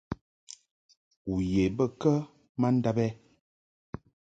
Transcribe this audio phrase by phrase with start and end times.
[1.33, 2.13] U ye bə kə
[2.59, 3.07] ma ndab ɛ?